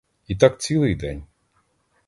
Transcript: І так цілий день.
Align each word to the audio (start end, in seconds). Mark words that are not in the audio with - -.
І 0.27 0.35
так 0.35 0.61
цілий 0.61 0.95
день. 0.95 1.23